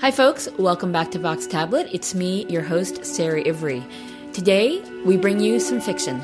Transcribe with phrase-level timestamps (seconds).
[0.00, 0.48] Hi, folks.
[0.60, 1.88] Welcome back to Vox Tablet.
[1.90, 3.84] It's me, your host, Sara Ivry.
[4.32, 6.20] Today, we bring you some fiction.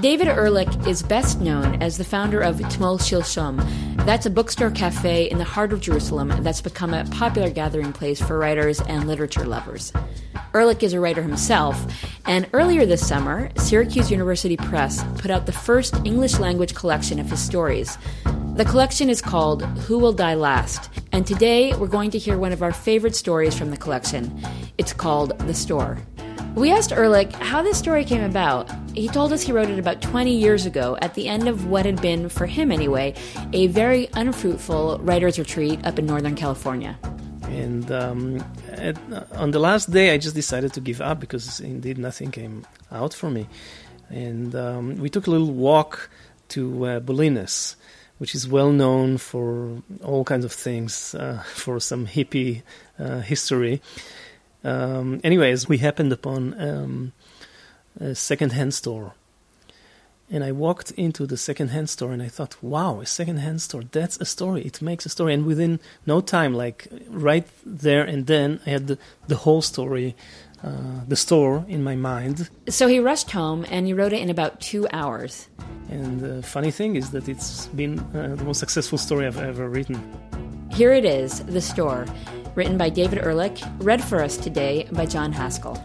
[0.00, 3.62] David Ehrlich is best known as the founder of Tmol Shilshom.
[4.06, 8.22] That's a bookstore cafe in the heart of Jerusalem that's become a popular gathering place
[8.22, 9.92] for writers and literature lovers.
[10.54, 11.84] Ehrlich is a writer himself,
[12.26, 17.28] and earlier this summer, Syracuse University Press put out the first English language collection of
[17.28, 17.98] his stories.
[18.54, 22.52] The collection is called Who Will Die Last, and today we're going to hear one
[22.52, 24.40] of our favorite stories from the collection.
[24.78, 25.98] It's called The Store.
[26.54, 28.70] We asked Ehrlich how this story came about.
[28.94, 31.84] He told us he wrote it about 20 years ago at the end of what
[31.84, 33.14] had been, for him anyway,
[33.52, 36.96] a very unfruitful writer's retreat up in Northern California.
[37.48, 38.96] And um, at,
[39.32, 43.14] on the last day, I just decided to give up because indeed nothing came out
[43.14, 43.46] for me.
[44.10, 46.10] And um, we took a little walk
[46.48, 47.76] to uh, Bolinas,
[48.18, 52.62] which is well known for all kinds of things, uh, for some hippie
[52.98, 53.80] uh, history.
[54.62, 57.12] Um, anyways, we happened upon um,
[58.00, 59.14] a second-hand store,
[60.34, 64.24] and I walked into the second-hand store, and I thought, "Wow, a second-hand store—that's a
[64.24, 64.62] story.
[64.62, 68.86] It makes a story." And within no time, like right there and then, I had
[68.88, 70.14] the, the whole story.
[70.64, 72.48] Uh, the store in my mind.
[72.70, 75.46] So he rushed home and he wrote it in about two hours.
[75.90, 79.68] And the funny thing is that it's been uh, the most successful story I've ever
[79.68, 80.00] written.
[80.72, 82.06] Here it is The Store,
[82.54, 85.76] written by David Ehrlich, read for us today by John Haskell.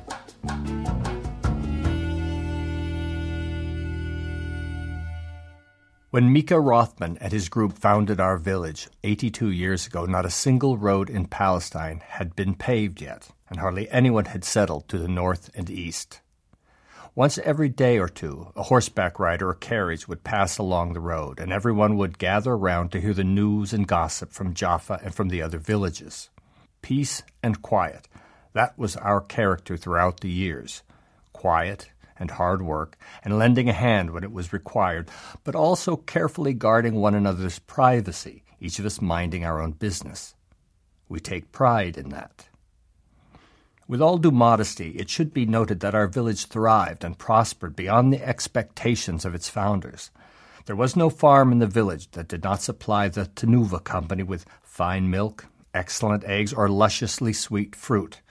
[6.11, 10.75] When Mika Rothman and his group founded our village 82 years ago, not a single
[10.75, 15.51] road in Palestine had been paved yet, and hardly anyone had settled to the north
[15.53, 16.21] and east.
[17.13, 21.39] Once every day or two, a horseback rider or carriage would pass along the road,
[21.39, 25.29] and everyone would gather around to hear the news and gossip from Jaffa and from
[25.29, 26.31] the other villages.
[26.81, 28.07] Peace and quiet.
[28.53, 30.81] That was our character throughout the years.
[31.33, 35.09] Quiet and hard work, and lending a hand when it was required,
[35.43, 40.35] but also carefully guarding one another's privacy, each of us minding our own business.
[41.07, 42.49] We take pride in that.
[43.87, 48.13] With all due modesty, it should be noted that our village thrived and prospered beyond
[48.13, 50.11] the expectations of its founders.
[50.67, 54.45] There was no farm in the village that did not supply the Tanuva Company with
[54.61, 58.21] fine milk, excellent eggs, or lusciously sweet fruit.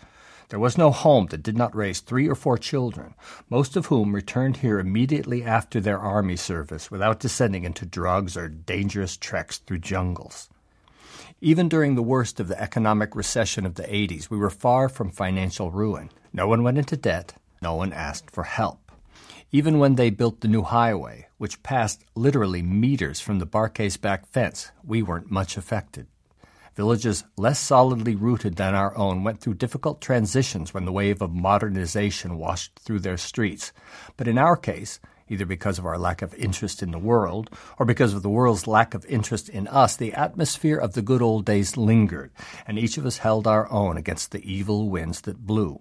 [0.48, 3.14] There was no home that did not raise three or four children,
[3.50, 8.48] most of whom returned here immediately after their army service without descending into drugs or
[8.48, 10.48] dangerous treks through jungles.
[11.42, 15.10] Even during the worst of the economic recession of the 80s, we were far from
[15.10, 16.10] financial ruin.
[16.32, 18.90] No one went into debt, no one asked for help.
[19.52, 24.26] Even when they built the new highway, which passed literally meters from the Barkays back
[24.26, 26.06] fence, we weren't much affected.
[26.78, 31.32] Villages less solidly rooted than our own went through difficult transitions when the wave of
[31.32, 33.72] modernization washed through their streets.
[34.16, 37.50] But in our case, either because of our lack of interest in the world
[37.80, 41.20] or because of the world's lack of interest in us, the atmosphere of the good
[41.20, 42.30] old days lingered,
[42.64, 45.80] and each of us held our own against the evil winds that blew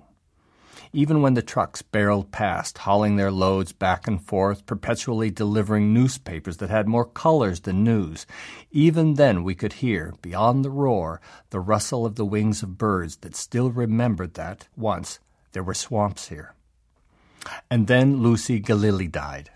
[0.93, 6.57] even when the trucks barreled past, hauling their loads back and forth, perpetually delivering newspapers
[6.57, 8.25] that had more colors than news.
[8.71, 13.17] Even then we could hear, beyond the roar, the rustle of the wings of birds
[13.17, 15.19] that still remembered that, once,
[15.51, 16.53] there were swamps here.
[17.69, 19.49] And then Lucy Galili died.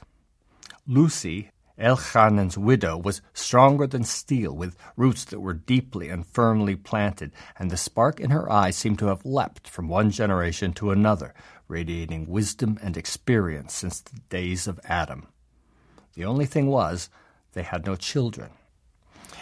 [0.88, 7.31] Lucy Elchanan's widow was stronger than steel, with roots that were deeply and firmly planted,
[7.58, 11.34] and the spark in her eye seemed to have leapt from one generation to another,
[11.68, 15.28] radiating wisdom and experience since the days of Adam.
[16.14, 17.09] The only thing was,
[17.53, 18.52] they had no children.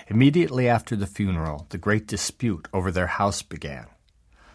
[0.08, 3.88] Immediately after the funeral, the great dispute over their house began.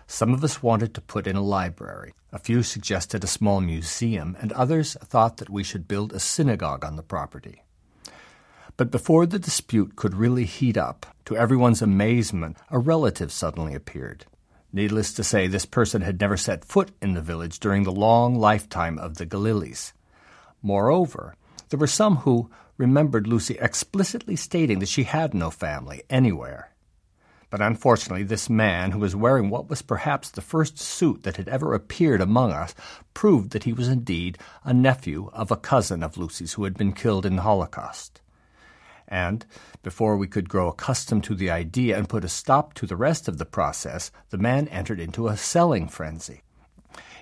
[0.07, 2.13] Some of us wanted to put in a library.
[2.33, 6.85] A few suggested a small museum, and others thought that we should build a synagogue
[6.85, 7.63] on the property.
[8.77, 14.27] But before the dispute could really heat up, to everyone's amazement, a relative suddenly appeared.
[14.73, 18.35] Needless to say, this person had never set foot in the village during the long
[18.35, 19.93] lifetime of the Galilis.
[20.61, 21.37] Moreover,
[21.69, 26.73] there were some who remembered Lucy explicitly stating that she had no family anywhere.
[27.51, 31.49] But unfortunately, this man, who was wearing what was perhaps the first suit that had
[31.49, 32.75] ever appeared among us,
[33.15, 36.93] proved that he was indeed a nephew of a cousin of Lucy's who had been
[36.93, 38.21] killed in the Holocaust
[39.09, 39.45] and,
[39.83, 43.29] before we could grow accustomed to the idea and put a stop to the rest
[43.29, 46.43] of the process, the man entered into a selling frenzy.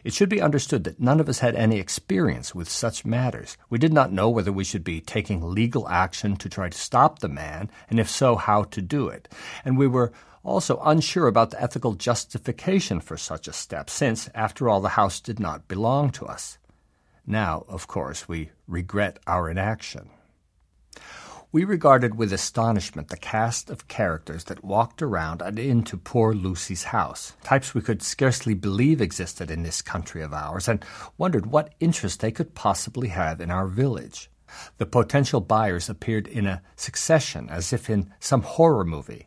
[0.04, 3.56] It should be understood that none of us had any experience with such matters.
[3.70, 7.20] We did not know whether we should be taking legal action to try to stop
[7.20, 9.28] the man, and if so, how to do it.
[9.64, 10.12] And we were
[10.42, 15.20] also unsure about the ethical justification for such a step, since, after all, the house
[15.20, 16.58] did not belong to us.
[17.24, 20.10] Now, of course, we regret our inaction.
[21.54, 26.84] We regarded with astonishment the cast of characters that walked around and into poor Lucy's
[26.84, 30.82] house, types we could scarcely believe existed in this country of ours, and
[31.18, 34.30] wondered what interest they could possibly have in our village.
[34.78, 39.26] The potential buyers appeared in a succession as if in some horror movie,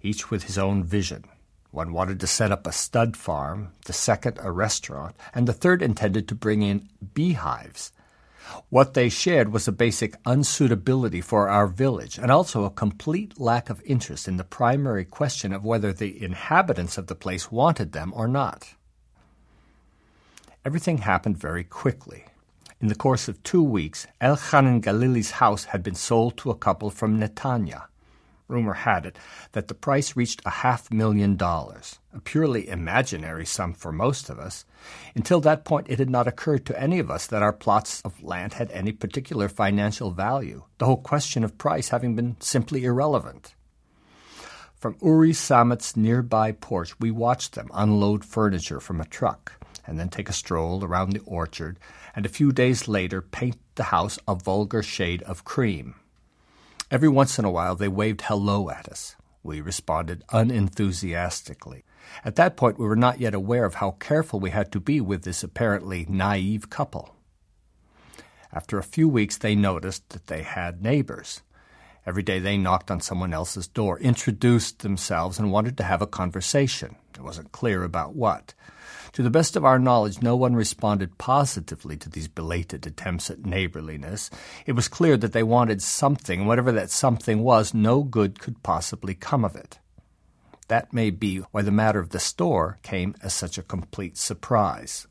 [0.00, 1.24] each with his own vision.
[1.72, 5.82] One wanted to set up a stud farm, the second a restaurant, and the third
[5.82, 7.92] intended to bring in beehives.
[8.68, 13.70] What they shared was a basic unsuitability for our village and also a complete lack
[13.70, 18.12] of interest in the primary question of whether the inhabitants of the place wanted them
[18.14, 18.74] or not.
[20.64, 22.24] Everything happened very quickly.
[22.80, 26.90] In the course of two weeks, Elchanan Galili's house had been sold to a couple
[26.90, 27.84] from Netanya
[28.48, 29.18] rumor had it
[29.52, 34.38] that the price reached a half million dollars, a purely imaginary sum for most of
[34.38, 34.64] us.
[35.14, 38.22] Until that point, it had not occurred to any of us that our plots of
[38.22, 43.54] land had any particular financial value, the whole question of price having been simply irrelevant.
[44.76, 49.52] From Uri Samet's nearby porch, we watched them unload furniture from a truck
[49.86, 51.78] and then take a stroll around the orchard,
[52.14, 55.94] and a few days later paint the house a vulgar shade of cream.
[56.88, 59.16] Every once in a while, they waved hello at us.
[59.42, 61.84] We responded unenthusiastically.
[62.24, 65.00] At that point, we were not yet aware of how careful we had to be
[65.00, 67.16] with this apparently naive couple.
[68.52, 71.42] After a few weeks, they noticed that they had neighbors.
[72.06, 76.06] Every day they knocked on someone else's door, introduced themselves, and wanted to have a
[76.06, 76.94] conversation.
[77.14, 78.54] It wasn't clear about what.
[79.16, 83.46] To the best of our knowledge, no one responded positively to these belated attempts at
[83.46, 84.28] neighborliness.
[84.66, 89.14] It was clear that they wanted something, whatever that something was, no good could possibly
[89.14, 89.78] come of it.
[90.68, 95.06] That may be why the matter of the store came as such a complete surprise.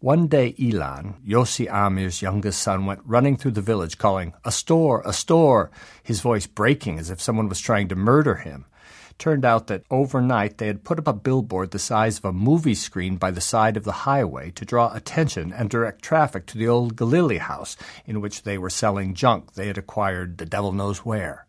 [0.00, 5.00] One day, Ilan, Yossi Amir's youngest son, went running through the village calling, A store,
[5.06, 5.70] a store,
[6.02, 8.66] his voice breaking as if someone was trying to murder him
[9.18, 12.74] turned out that overnight they had put up a billboard the size of a movie
[12.74, 16.68] screen by the side of the highway to draw attention and direct traffic to the
[16.68, 17.76] old Galili house
[18.06, 21.46] in which they were selling junk they had acquired the devil knows where.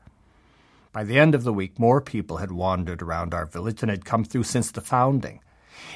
[0.92, 4.06] By the end of the week, more people had wandered around our village than had
[4.06, 5.40] come through since the founding.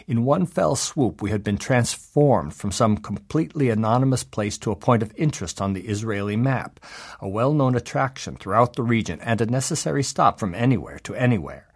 [0.08, 4.76] In one fell swoop, we had been transformed from some completely anonymous place to a
[4.76, 6.80] point of interest on the Israeli map,
[7.20, 11.68] a well known attraction throughout the region, and a necessary stop from anywhere to anywhere.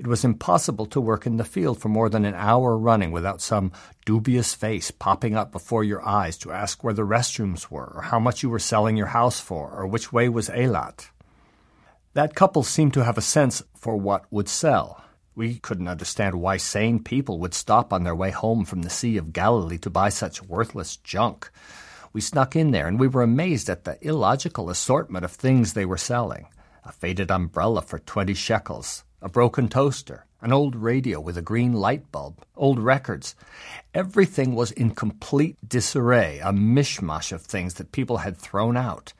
[0.00, 3.42] It was impossible to work in the field for more than an hour running without
[3.42, 3.70] some
[4.06, 8.18] dubious face popping up before your eyes to ask where the restrooms were, or how
[8.18, 11.10] much you were selling your house for, or which way was Eilat.
[12.14, 15.04] That couple seemed to have a sense for what would sell.
[15.34, 19.16] We couldn't understand why sane people would stop on their way home from the Sea
[19.16, 21.50] of Galilee to buy such worthless junk.
[22.12, 25.86] We snuck in there, and we were amazed at the illogical assortment of things they
[25.86, 26.46] were selling
[26.84, 31.74] a faded umbrella for twenty shekels, a broken toaster, an old radio with a green
[31.74, 33.36] light bulb, old records.
[33.94, 39.12] Everything was in complete disarray, a mishmash of things that people had thrown out.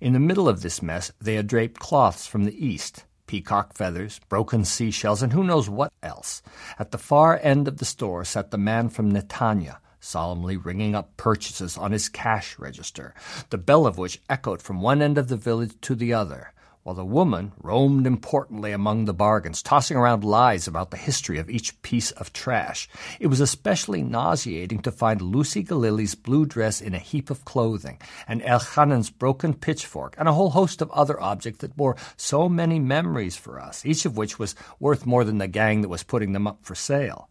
[0.00, 4.20] In the middle of this mess, they had draped cloths from the East, peacock feathers,
[4.28, 6.42] broken seashells, and who knows what else.
[6.80, 11.16] At the far end of the store sat the man from Netanya, solemnly ringing up
[11.16, 13.14] purchases on his cash register,
[13.50, 16.52] the bell of which echoed from one end of the village to the other
[16.88, 21.50] while the woman roamed importantly among the bargains, tossing around lies about the history of
[21.50, 22.88] each piece of trash.
[23.20, 27.98] It was especially nauseating to find Lucy Galili's blue dress in a heap of clothing,
[28.26, 32.78] and Elchanan's broken pitchfork, and a whole host of other objects that bore so many
[32.78, 36.32] memories for us, each of which was worth more than the gang that was putting
[36.32, 37.28] them up for sale.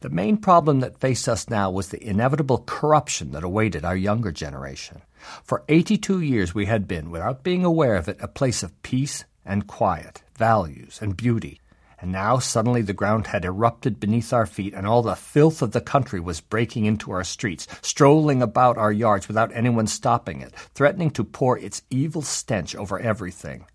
[0.00, 4.32] The main problem that faced us now was the inevitable corruption that awaited our younger
[4.32, 5.00] generation.
[5.42, 9.24] For 82 years we had been, without being aware of it, a place of peace
[9.44, 11.60] and quiet, values and beauty.
[12.00, 15.72] And now suddenly the ground had erupted beneath our feet, and all the filth of
[15.72, 20.54] the country was breaking into our streets, strolling about our yards without anyone stopping it,
[20.74, 23.66] threatening to pour its evil stench over everything.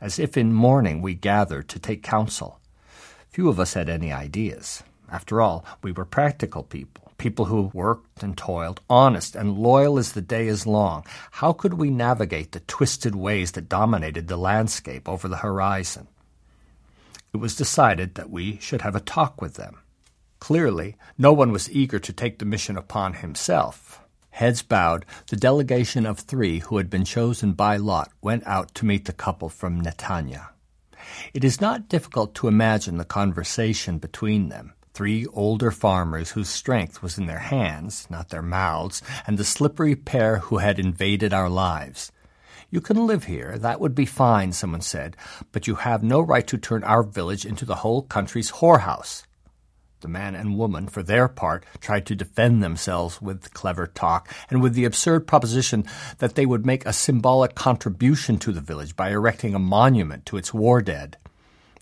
[0.00, 2.58] As if in mourning we gathered to take counsel.
[3.28, 4.82] Few of us had any ideas.
[5.10, 10.12] After all, we were practical people people who worked and toiled, honest and loyal as
[10.12, 11.04] the day is long.
[11.32, 16.08] How could we navigate the twisted ways that dominated the landscape over the horizon?
[17.32, 19.78] It was decided that we should have a talk with them.
[20.38, 24.00] Clearly, no one was eager to take the mission upon himself.
[24.30, 28.84] Heads bowed, the delegation of three who had been chosen by lot went out to
[28.84, 30.48] meet the couple from Netanya.
[31.32, 34.74] It is not difficult to imagine the conversation between them.
[34.96, 39.94] Three older farmers whose strength was in their hands, not their mouths, and the slippery
[39.94, 42.10] pair who had invaded our lives.
[42.70, 45.14] You can live here, that would be fine, someone said,
[45.52, 49.24] but you have no right to turn our village into the whole country's whorehouse.
[50.00, 54.62] The man and woman, for their part, tried to defend themselves with clever talk and
[54.62, 55.84] with the absurd proposition
[56.20, 60.38] that they would make a symbolic contribution to the village by erecting a monument to
[60.38, 61.18] its war dead.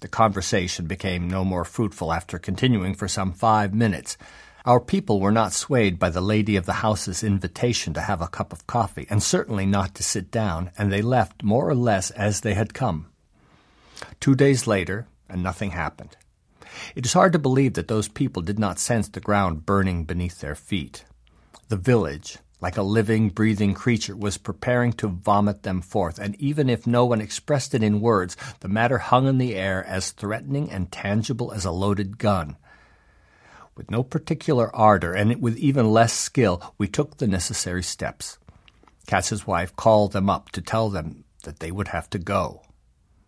[0.04, 4.18] The conversation became no more fruitful after continuing for some five minutes.
[4.66, 8.28] Our people were not swayed by the lady of the house's invitation to have a
[8.28, 12.10] cup of coffee, and certainly not to sit down, and they left more or less
[12.10, 13.06] as they had come.
[14.20, 16.18] Two days later, and nothing happened.
[16.94, 20.40] It is hard to believe that those people did not sense the ground burning beneath
[20.40, 21.06] their feet.
[21.68, 26.68] The village, like a living, breathing creature, was preparing to vomit them forth, and even
[26.68, 30.70] if no one expressed it in words, the matter hung in the air as threatening
[30.70, 32.56] and tangible as a loaded gun.
[33.76, 38.38] With no particular ardor, and with even less skill, we took the necessary steps.
[39.06, 42.62] Katz's wife called them up to tell them that they would have to go.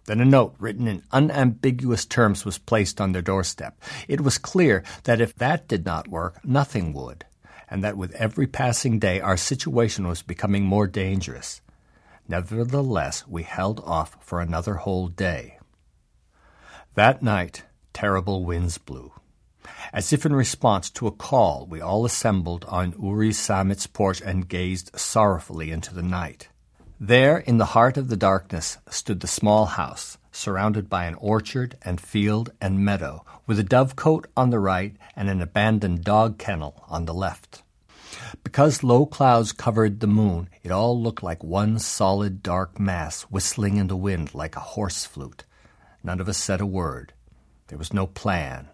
[0.06, 3.78] Then a note written in unambiguous terms was placed on their doorstep.
[4.06, 7.26] It was clear that if that did not work, nothing would,
[7.69, 11.61] and that with every passing day our situation was becoming more dangerous.
[12.29, 15.59] Nevertheless, we held off for another whole day.
[16.95, 19.13] That night, terrible winds blew.
[19.93, 24.49] As if in response to a call, we all assembled on Uri Samit's porch and
[24.49, 26.49] gazed sorrowfully into the night.
[26.99, 31.76] There, in the heart of the darkness, stood the small house, surrounded by an orchard
[31.83, 36.85] and field and meadow, with a dovecote on the right and an abandoned dog kennel
[36.88, 37.62] on the left.
[38.45, 43.76] Because low clouds covered the moon, it all looked like one solid dark mass whistling
[43.76, 45.45] in the wind like a horse flute.
[46.05, 47.12] None of us said a word.
[47.69, 48.69] There was no plan.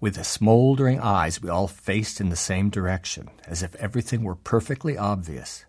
[0.00, 4.98] With smoldering eyes, we all faced in the same direction, as if everything were perfectly
[4.98, 5.64] obvious.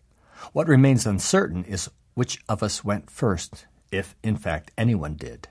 [0.54, 5.48] What remains uncertain is which of us went first, if in fact anyone did.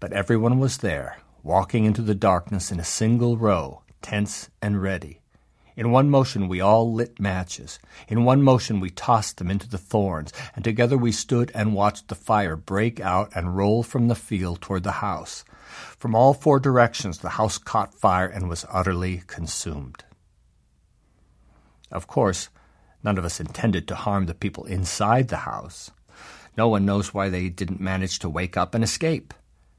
[0.00, 5.20] But everyone was there, walking into the darkness in a single row, tense and ready.
[5.76, 7.78] In one motion we all lit matches.
[8.08, 12.08] In one motion we tossed them into the thorns, and together we stood and watched
[12.08, 15.44] the fire break out and roll from the field toward the house.
[15.98, 20.04] From all four directions the house caught fire and was utterly consumed.
[21.90, 22.48] Of course,
[23.06, 25.92] None of us intended to harm the people inside the house.
[26.56, 29.34] No one knows why they didn't manage to wake up and escape.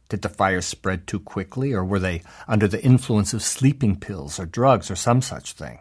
[0.10, 4.40] Did the fire spread too quickly, or were they under the influence of sleeping pills
[4.40, 5.80] or drugs or some such thing?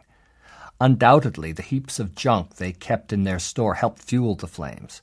[0.80, 5.00] Undoubtedly, the heaps of junk they kept in their store helped fuel the flames.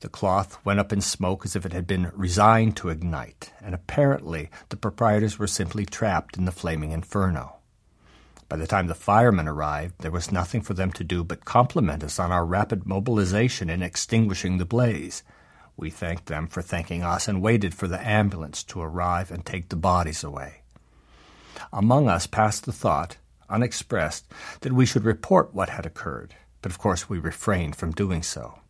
[0.00, 3.74] The cloth went up in smoke as if it had been resigned to ignite, and
[3.74, 7.56] apparently the proprietors were simply trapped in the flaming inferno.
[8.54, 12.04] By the time the firemen arrived, there was nothing for them to do but compliment
[12.04, 15.24] us on our rapid mobilization in extinguishing the blaze.
[15.76, 19.70] We thanked them for thanking us and waited for the ambulance to arrive and take
[19.70, 20.62] the bodies away.
[21.72, 23.16] Among us passed the thought,
[23.50, 24.24] unexpressed,
[24.60, 28.60] that we should report what had occurred, but of course we refrained from doing so.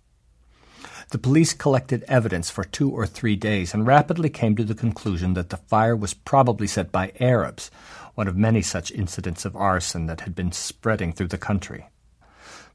[1.10, 5.34] The police collected evidence for two or three days and rapidly came to the conclusion
[5.34, 7.70] that the fire was probably set by Arabs
[8.14, 11.88] one of many such incidents of arson that had been spreading through the country.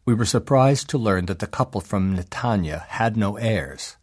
[0.05, 3.96] We were surprised to learn that the couple from Netanya had no heirs.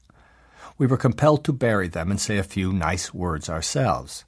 [0.79, 4.25] We were compelled to bury them and say a few nice words ourselves.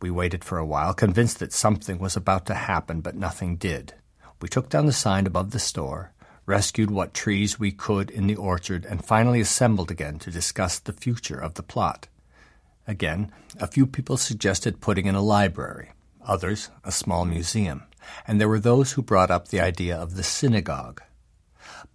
[0.00, 3.94] We waited for a while, convinced that something was about to happen, but nothing did.
[4.40, 6.12] We took down the sign above the store,
[6.46, 10.92] rescued what trees we could in the orchard, and finally assembled again to discuss the
[10.92, 12.08] future of the plot.
[12.86, 13.30] Again,
[13.60, 15.92] a few people suggested putting in a library
[16.26, 17.84] others a small museum,
[18.26, 21.02] and there were those who brought up the idea of the synagogue.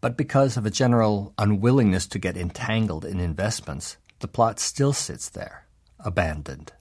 [0.02, 5.30] But because of a general unwillingness to get entangled in investments, the plot still sits
[5.30, 5.66] there,
[6.00, 6.74] abandoned.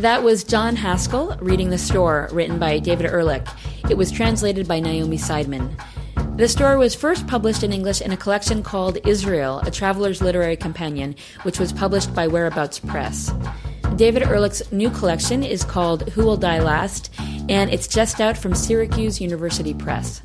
[0.00, 3.46] That was John Haskell reading The Store, written by David Ehrlich.
[3.90, 5.76] It was translated by Naomi Seidman.
[6.36, 10.56] The story was first published in English in a collection called Israel, a Traveler's Literary
[10.56, 13.34] Companion, which was published by Whereabouts Press.
[13.96, 17.12] David Ehrlich's new collection is called Who Will Die Last,
[17.48, 20.22] and it's just out from Syracuse University Press.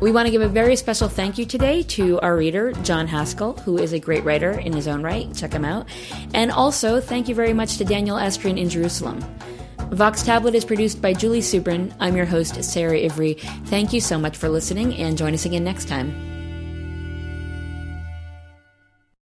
[0.00, 3.54] We want to give a very special thank you today to our reader, John Haskell,
[3.64, 5.34] who is a great writer in his own right.
[5.34, 5.88] Check him out.
[6.32, 9.18] And also, thank you very much to Daniel Estrin in Jerusalem.
[9.90, 11.92] Vox Tablet is produced by Julie Subrin.
[12.00, 13.34] I'm your host, Sara Ivry.
[13.66, 16.33] Thank you so much for listening, and join us again next time.